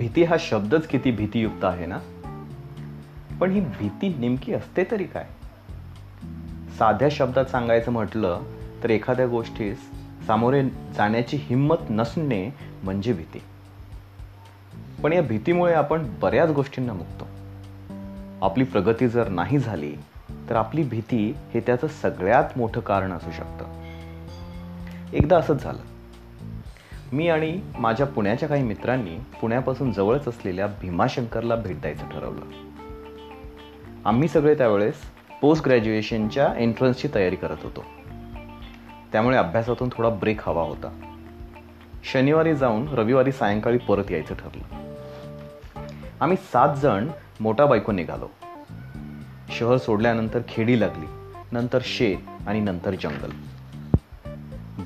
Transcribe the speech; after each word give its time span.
भीती 0.00 0.24
हा 0.24 0.36
शब्दच 0.40 0.86
किती 0.86 1.10
भीतीयुक्त 1.10 1.64
आहे 1.64 1.86
ना? 1.86 1.98
पण 3.40 3.50
ही 3.50 3.60
भीती 3.60 4.16
नेमकी 4.18 4.52
असते 4.52 4.84
तरी 4.90 5.04
काय? 5.04 5.26
साध्या 6.78 7.08
शब्दात 7.10 7.44
सांगायचं 7.44 7.92
म्हटलं 7.92 8.40
तर 8.82 8.90
एखाद्या 8.90 9.26
गोष्टीस 9.26 9.78
सामोरे 10.26 10.62
जाण्याची 10.68 11.36
हिंमत 11.40 11.76
नसणे 11.90 12.54
म्हणजे 12.82 13.12
भीती. 13.12 13.42
पण 15.02 15.12
या 15.12 15.22
भीतीमुळे 15.22 15.74
आपण 15.74 16.14
बऱ्याच 16.20 16.50
गोष्टींना 16.50 16.92
मुकतो. 16.92 17.26
आपली 18.46 18.64
प्रगती 18.64 19.08
जर 19.08 19.28
नाही 19.28 19.58
झाली 19.58 19.96
तर 20.50 20.56
आपली 20.56 20.82
भीती 20.82 21.34
हे 21.54 21.60
त्याचं 21.60 21.86
सगळ्यात 21.86 22.58
मोठं 22.58 22.80
कारण 22.80 23.12
असू 23.12 23.30
शकतं. 23.30 23.64
एकदा 25.12 25.38
असंच 25.38 25.62
झालं. 25.62 25.99
मी 27.12 27.28
आणि 27.28 27.60
माझ्या 27.78 28.06
पुण्याच्या 28.06 28.48
काही 28.48 28.62
मित्रांनी 28.62 29.18
पुण्यापासून 29.40 29.92
जवळच 29.92 30.28
असलेल्या 30.28 30.66
भीमाशंकरला 30.66 31.56
भेट 31.56 31.80
द्यायचं 31.80 32.08
ठरवलं. 32.08 32.40
आम्ही 34.04 34.28
सगळे 34.28 34.54
त्यावेळेस 34.54 34.94
पोस्ट 35.40 35.64
ग्रॅज्युएशनच्या 35.64 36.54
एंट्रन्सची 36.58 37.08
तयारी 37.14 37.36
करत 37.36 37.56
होतो. 37.62 37.84
त्यामुळे 39.12 39.36
अभ्यासातून 39.36 39.88
थोडा 39.92 40.08
ब्रेक 40.08 40.48
हवा 40.48 40.62
होता. 40.62 41.00
शनिवारी 42.04 42.54
जाऊन 42.54 42.88
रविवारी 42.88 43.32
सायंकाळी 43.32 43.78
परत 43.78 44.10
यायचं 44.10 44.34
ठरलं. 44.34 44.94
आम्ही 46.20 46.36
सात 46.36 46.76
जण 46.76 47.08
मोठा 47.40 47.66
बायको 47.66 47.92
निघालो. 47.92 48.28
शहर 49.58 49.76
सोडल्यानंतर 49.76 50.40
खेडी 50.48 50.80
लागली 50.80 51.06
नंतर 51.52 51.78
शेत 51.82 52.48
आणि 52.48 52.60
नंतर 52.60 52.94
जंगल. 52.94 53.30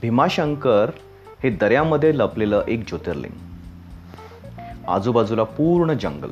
भीमाशंकर 0.03 0.91
हे 1.45 1.51
दर्यामध्ये 1.51 2.19
लपलेलं 2.19 2.65
एक 2.69 2.89
ज्योतिर्लिंग. 2.89 3.35
आजूबाजूला 4.89 5.45
पूर्ण 5.45 5.93
जंगल. 5.93 6.31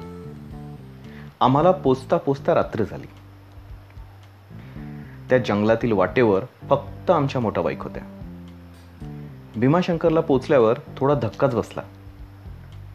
आम्हाला 1.40 1.70
पोचता 1.70 2.16
पोचता 2.16 2.54
रात्र 2.54 2.84
झाली. 2.84 3.06
त्या 5.28 5.38
जंगलातील 5.38 5.92
वाटेवर 5.92 6.44
फक्त 6.70 7.10
आमच्या 7.10 7.40
मोठ्या 7.40 7.62
बाईक 7.62 7.82
होत्या. 7.82 8.02
भीमाशंकरला 9.56 10.20
पोचल्यावर 10.20 10.78
थोडा 10.96 11.14
धक्काच 11.14 11.54
बसला. 11.54 11.82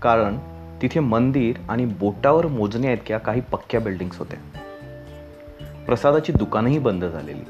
कारण 0.02 0.38
तिथे 0.81 1.00
मंदिर 1.00 1.56
आणि 1.69 1.86
बोटावर 1.86 2.47
मोजण्या 2.47 2.94
इतक्या 2.94 3.17
काही 3.17 3.41
पक्क्या 3.41 3.80
बिल्डिंग्स 3.80 4.17
होत्या. 4.17 4.59
प्रसादाची 5.86 6.31
दुकानही 6.31 6.80
बंद 6.80 7.06
झालेली. 7.06 7.44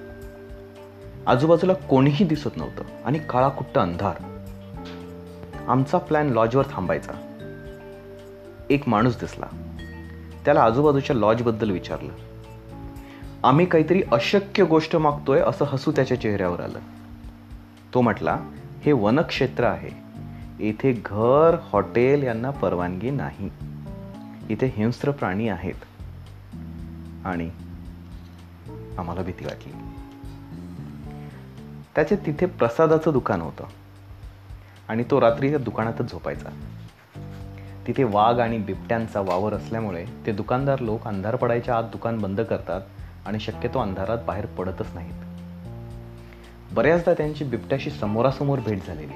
आजूबाजूला 1.28 1.73
कोणीही 1.73 2.25
दिसत 2.25 2.58
नव्हतं 2.58 2.84
आणि 3.06 3.19
काळाकुट्ट 3.30 3.78
अंधार. 3.78 4.36
आमचा 5.67 5.97
प्लॅन 5.97 6.27
लॉजवर 6.27 6.65
थांबायचा. 6.71 7.13
एक 8.69 8.89
माणूस 8.89 9.19
दिसला. 9.19 9.45
त्याला 10.45 10.61
आजूबाजूच्या 10.61 11.15
लॉजबद्दल 11.15 11.71
विचारलं. 11.71 12.13
आम्ही 13.43 13.65
काहीतरी 13.65 14.01
अशक्य 14.11 14.63
गोष्ट 14.63 14.95
मागतोय 14.95 15.39
असं 15.39 15.65
हसू 15.65 15.91
त्याच्या 15.91 16.21
चेहऱ्यावर 16.21 16.59
आलं. 16.59 16.79
तो 17.93 18.01
म्हटला 18.01 18.39
हे 18.85 18.91
वनक्षेत्र 18.91 19.63
आहे. 19.63 19.89
इथे 20.69 21.01
घर 21.05 21.57
हॉटेल 21.61 22.23
यांना 22.23 22.49
परवानगी 22.49 23.09
नाही. 23.09 23.51
इथे 24.49 24.73
हिंस्र 24.77 25.11
प्राणी 25.11 25.49
आहेत. 25.49 25.75
आणि 27.25 27.49
आम्हाला 28.97 29.21
भीती 29.21 29.45
वाटली. 29.45 29.73
त्याचे 31.95 32.15
तिथे 32.15 32.45
प्रसादाचं 32.45 33.11
दुकान 33.13 33.41
होतं. 33.41 33.63
आणि 34.89 35.03
तो 35.11 35.21
रात्री 35.21 35.49
त्या 35.49 35.59
दुकानातच 35.59 36.11
झोपायचा. 36.11 36.49
तिथे 37.88 38.03
वाघ 38.03 38.39
आणि 38.39 38.57
बिबट्यांचा 38.57 39.19
वावर 39.21 39.53
असल्यामुळे 39.53 40.05
ते 40.25 40.31
दुकानदार 40.31 40.79
लोक 40.79 41.07
अंधार 41.07 41.35
पडायच्या 41.35 41.78
आत 41.78 41.84
दुकान 41.84 42.22
बंद 42.22 42.41
करतात 42.41 42.81
आणि 43.25 43.39
शक्यतो 43.39 43.79
अंधारात 43.79 44.17
बाहेर 44.28 44.45
पडतच 44.45 44.88
नाहीत. 44.95 45.13
बऱ्याचदा 46.73 47.13
त्यांची 47.13 47.44
बिबट्याशी 47.44 47.89
समोरासमोर 47.89 48.59
भेट 48.59 48.85
झालेली. 48.88 49.13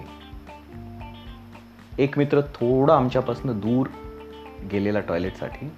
एक 2.04 2.18
मित्र 2.18 2.42
थोडा 2.42 2.96
आमच्यापासून 2.96 3.60
दूर 3.60 3.88
गेलेला 4.72 5.00
टॉयलेटसाठी 5.00 5.72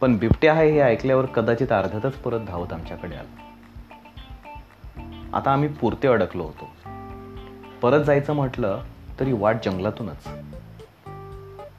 पण 0.00 0.16
बिबट्या 0.16 0.52
आहे 0.52 0.70
हे 0.70 0.80
ऐकल्यावर 0.80 1.26
कदाचित 1.26 1.72
अर्ध्यातच 1.72 2.14
परत 2.14 2.40
धावत 2.40 2.72
आमच्याकडे 2.72 3.16
आला. 3.16 3.42
आता 5.36 5.52
आम्ही 5.52 5.68
पुरते 5.68 6.08
अडकलो 6.08 6.42
होतो. 6.42 6.68
परत 7.82 8.04
जायचं 8.04 8.32
म्हटलं 8.32 8.80
तरी 9.20 9.32
वाट 9.32 9.56
जंगलातूनच. 9.64 10.28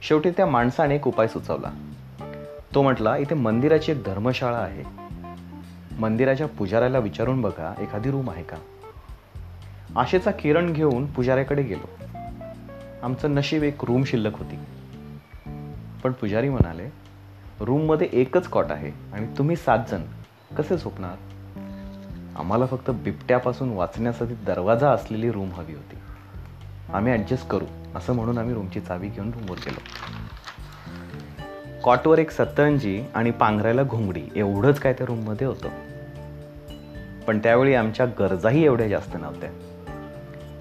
शेवटी 0.02 0.30
त्या 0.30 0.46
माणसाने 0.46 0.96
एक 0.96 1.08
उपाय 1.08 1.28
सुचवला. 1.28 1.72
तो 2.75 2.84
म्हटला 2.84 3.18
इथे 3.18 3.36
मंदिराची 3.36 3.92
एक 3.92 4.03
धर्मशाळा 4.03 4.58
आहे. 4.58 4.84
मंदिराच्या 6.00 6.47
पुजाऱ्याला 6.47 7.00
विचारून 7.00 7.42
बघा 7.42 7.74
एखादी 7.80 8.12
रूम 8.12 8.30
आहे 8.30 8.44
का? 8.44 8.58
आशेचा 9.96 10.31
किरण 10.31 10.74
घेऊन 10.74 11.06
पुजाऱ्याकडे 11.06 11.64
गेलो. 11.64 12.06
आमचं 13.03 13.36
नशीब 13.36 13.64
एक 13.64 13.86
रूम 13.86 14.03
शिल्लक 14.03 14.38
होती. 14.38 14.56
पण 16.03 16.12
पुजारी 16.12 16.50
म्हणाले 16.50 16.90
रूममध्ये 17.59 18.09
एकच 18.12 18.47
कॉट 18.47 18.66
आहे 18.70 18.92
आणि 19.14 19.28
तुम्ही 19.38 19.56
सात 19.56 19.80
जण. 19.92 20.02
कसे 20.58 20.78
झोपणार? 20.78 21.16
आम्हाला 22.40 22.66
फक्त 22.66 22.92
बिबट्यापासून 22.92 23.70
वाचण्यासाठी 23.70 24.34
दरवाजा 24.34 24.92
असलेली 24.92 25.31
रूम 25.31 25.50
हवी 25.52 25.74
होती. 25.74 25.97
आम्ही 26.94 27.14
ॲडजस्ट 27.14 27.48
करू. 27.48 27.66
असं 27.96 28.14
म्हणून 28.14 28.38
आम्ही 28.38 28.53
रूमची 28.53 28.80
चावी 28.80 29.08
घेऊन 29.08 29.28
रूमवर 29.28 29.58
गेलो. 29.58 29.80
कॉटवर 31.84 32.20
एक 32.20 32.31
सतरंजी 32.31 33.03
आणि 33.16 33.31
पांघरायला 33.31 33.84
घोंगडी 33.84 34.24
एवढंच 34.36 34.80
काय 34.80 34.94
त्या 34.94 35.06
रूममध्ये 35.06 35.47
होतं. 35.47 35.70
पण 37.28 37.40
त्यावेळी 37.40 37.74
आमच्या 37.74 38.06
गरजाही 38.06 38.66
एवढ्या 38.66 38.88
जास्त 38.88 39.16
नव्हत्या. 39.16 39.50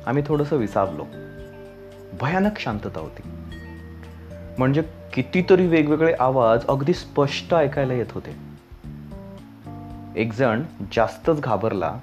आम्ही 0.07 0.23
थोडंसं 0.27 0.57
विसावलो. 0.57 1.05
भयानक 2.21 2.59
शांतता 2.59 3.01
होती. 3.01 3.23
म्हणजे 4.59 4.83
कितीतरी 5.13 5.67
वेगवेगळे 5.67 6.15
आवाज 6.21 6.67
अगदी 6.67 6.95
स्पष्ट 6.95 7.55
ऐकायला 7.55 7.95
येत 7.95 8.13
होते. 8.13 8.57
एक 10.17 10.33
जण 10.33 10.63
जास्तच 10.93 11.41
घाबरला 11.41 11.99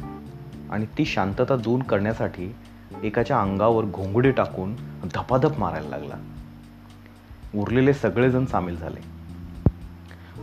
आणि 0.71 0.85
ती 0.97 1.05
शांतता 1.05 1.55
दूर 1.55 1.83
करण्यासाठी 1.83 2.55
एकाच्या 3.03 3.41
अंगावर 3.41 3.85
घोंगडे 3.85 4.31
टाकून 4.31 4.75
धपाधप 5.13 5.59
मारायला 5.59 5.89
लागला. 5.89 6.15
उरलेले 7.55 7.93
सगळेजण 7.93 8.45
सामील 8.45 8.77
झाले. 8.77 9.13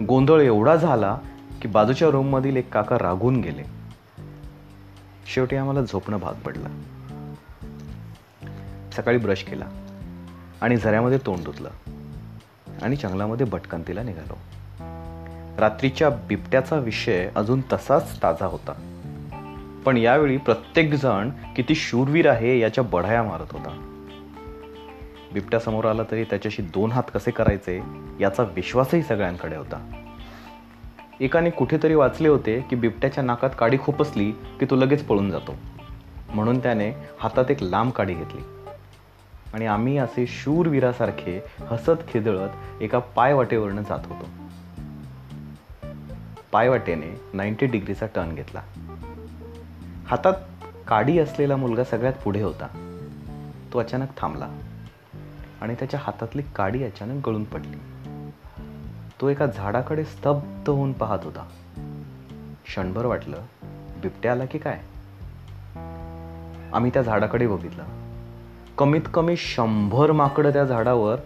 गोंधळ 0.05 0.41
एवढा 0.41 0.77
झाला 0.77 1.19
की 1.63 1.69
बाजूच्या 1.69 2.09
रूममधील 2.09 2.57
एक 2.57 2.73
काका 2.73 2.99
रागून 2.99 3.41
गेले. 3.41 3.63
शेवटी 5.35 5.57
आम्हाला 5.57 5.83
झोपणं 5.83 6.17
भाग 6.17 6.35
पडलं. 6.35 6.69
सकाळी 8.93 9.19
ब्रश 9.19 9.43
केला 9.43 9.67
आणि 10.61 10.77
झऱ्यामध्ये 10.77 11.19
तोंड 11.27 11.45
धुतलं 11.45 11.71
आणि 12.83 12.97
जंगलामध्ये 12.97 13.47
भटकंतीला 13.47 14.03
निघालो. 14.03 14.35
रात्रीच्या 15.59 16.11
बिबट्याचा 16.11 16.77
विषय 16.77 17.31
अजून 17.37 17.61
तसाच 17.73 18.23
ताजा 18.23 18.47
होता. 18.47 18.90
पण 19.85 19.97
यावेळी 19.97 20.37
प्रत्येकजण 20.37 21.31
किती 21.57 21.75
शूरवीर 21.75 22.29
आहे 22.29 22.59
याच्या 22.59 22.85
बढाया 22.85 23.23
मारत 23.23 23.47
होता. 23.53 23.87
बिबट्या 25.33 25.61
समोर 25.61 25.85
आला 25.85 26.03
तरी 26.11 26.25
त्याच्याशी 26.25 26.63
दोन 26.63 26.93
हात 26.93 27.03
कसे 27.15 27.31
करायचे 27.31 27.83
याचा 28.21 28.43
विश्वासही 28.43 29.03
सगळ्यांकडे 29.03 29.57
होता. 29.57 29.91
एकाने 31.21 31.51
कुठेतरी 31.51 31.95
वाचले 31.95 32.29
होते 32.29 32.61
की 32.61 32.77
बिबट्याच्या 32.77 33.25
नाकात 33.25 33.51
काडी 33.59 33.79
खुपसली 33.79 34.31
की 34.31 34.67
तो 34.71 34.77
लगेच 34.77 35.05
पळून 35.05 35.31
जातो. 35.31 35.55
म्हणून 36.35 36.59
त्याने 36.59 36.93
हातात 37.21 37.51
एक 37.51 37.63
लांब 37.63 37.93
काडी 37.93 38.15
घेतली. 38.15 38.43
आणि 39.55 39.67
आम्ही 39.67 39.99
असे 39.99 40.27
शूरवीरासारखे 40.27 41.45
हसत 41.59 42.09
खिदळत 42.09 42.83
एका 42.83 42.99
पायवाटेवरनं 42.99 43.83
जात 43.83 44.01
होतो. 44.05 44.27
पायवाटेने 46.53 47.21
नाईन्टी 47.35 47.67
डिग्रीचा 47.67 48.07
टर्न 48.07 48.35
घेतला. 48.35 48.61
हातात 50.11 50.33
काडी 50.89 51.19
असलेला 51.19 51.57
मुलगा 51.57 51.85
सगळ्यात 51.85 52.13
पुढे 52.13 52.43
होता. 52.43 52.67
तो 53.73 53.79
अचानक 53.79 54.09
थांबला 54.17 54.49
आणि 55.61 55.75
त्याच्या 55.75 56.01
हातातली 56.03 56.43
काडी 56.57 56.85
अचानक 56.85 57.29
गळून 57.29 57.45
पडली. 57.45 57.77
तो 59.21 59.29
एका 59.29 59.47
झाडाकडे 59.47 60.05
स्तब्ध 60.05 60.71
होऊन 60.71 60.93
पाहत 60.93 61.19
होता. 61.23 61.49
क्षणभर 62.65 63.05
वाटलं 63.05 63.37
बिबट्या 64.03 64.33
आला 64.33 64.45
की 64.45 64.59
काय? 64.59 64.81
आम्ही 66.73 66.91
त्या 66.95 67.03
झाडाकडे 67.03 67.47
बघितलं. 67.47 67.85
कमीत 68.79 69.03
कमी 69.15 69.37
शंभर 69.37 70.13
माकडं 70.13 70.53
त्या 70.53 70.65
झाडावर 70.65 71.19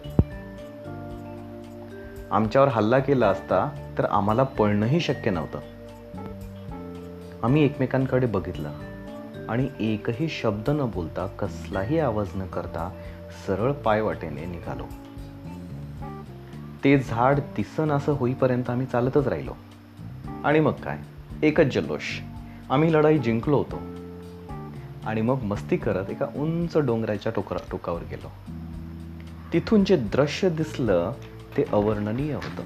आमच्यावर 2.30 2.69
हल्ला 2.69 2.98
केला 2.98 3.28
असता 3.28 3.92
तर 3.98 4.04
आम्हाला 4.04 4.42
पळणंही 4.42 5.00
शक्य 5.00 5.30
नव्हतं. 5.30 5.58
आम्ही 7.44 7.64
एकमेकांकडे 7.64 8.26
बघितलं. 8.26 8.73
आणि 9.49 9.69
एकही 9.81 10.29
शब्द 10.29 10.70
न 10.70 10.91
बोलता 10.94 11.26
कसलाही 11.26 11.99
आवाज 11.99 12.29
न 12.37 12.46
करता 12.46 12.91
सरळ 13.46 13.73
पायवाटेने 13.73 14.46
निघालो. 14.46 14.85
ते 16.85 16.99
झाड 16.99 17.38
दिसन 17.38 17.91
असं 17.91 18.12
होईपर्यंत 18.12 18.70
आम्ही 18.70 18.87
चालतच 18.87 19.29
राहिलो. 19.29 19.50
आणि 20.44 20.61
मग 20.61 20.73
काय? 20.73 20.99
एकच 21.43 21.75
जल्लोष. 21.75 22.02
आम्ही 22.70 22.93
लढाई 22.93 23.19
जिंकलो 23.19 23.56
होतो. 23.56 23.76
आणि 25.06 25.20
मग 25.20 25.43
मस्ती 25.43 25.76
करत 25.76 26.11
एका 26.11 26.26
उंच 26.37 26.79
डोंगराच्या 26.79 27.32
टोकरा 27.37 27.58
टोकावर 27.70 28.00
गेलो. 28.11 28.29
तिथून 29.52 29.85
जे 29.85 29.97
दृश्य 29.97 30.49
दिसलं 30.49 31.12
ते 31.56 31.64
अवर्णनीय 31.73 32.35
होतं. 32.35 32.62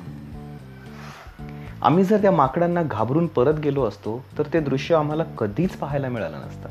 आम्ही 1.83 2.05
जर 2.05 2.23
त्या 2.23 2.31
माकडांना 2.31 2.83
घाबरून 2.83 3.27
परत 3.27 3.55
गेलो 3.55 3.85
असतो 3.85 4.25
तर 4.39 4.43
ते 4.53 4.61
दृश्य 4.61 4.95
आम्हाला 4.95 5.23
कधीच 5.25 5.71
पाहायला 5.71 6.09
मिळालं 6.09 6.37
नसतं. 6.37 6.69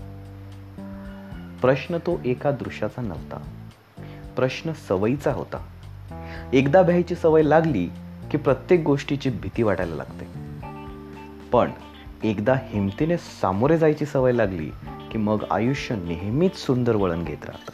प्रश्न 1.62 1.98
तो 1.98 2.20
एका 2.26 2.52
दृश्याचा 2.52 3.02
नव्हता. 3.02 3.38
प्रश्न 4.36 4.72
सवयीचा 4.74 5.32
होता. 5.32 5.68
एकदा 6.54 6.82
भ्यायची 6.82 7.16
सवय 7.16 7.44
लागली 7.44 7.90
की 8.32 8.38
प्रत्येक 8.38 8.84
गोष्टीची 8.84 9.30
भीती 9.30 9.64
वाटायला 9.64 9.96
लागते. 9.96 10.26
पण 11.52 11.72
एकदा 12.24 12.56
हिमतीने 12.64 13.18
सामोरे 13.18 13.78
जायची 13.78 14.06
सवय 14.06 14.32
लागली 14.32 14.70
की 15.12 15.18
मग 15.18 15.44
आयुष्य 15.52 15.96
नेहमीच 15.96 16.56
सुंदर 16.56 16.96
वळण 16.96 17.24
घेत 17.24 17.46
राहतं. 17.46 17.72